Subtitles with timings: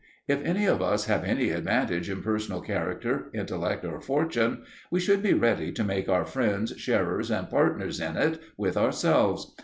[0.27, 5.21] If any of us have any advantage in personal character, intellect, or fortune, we should
[5.21, 9.53] be ready to make our friends sharers and partners in it with ourselves.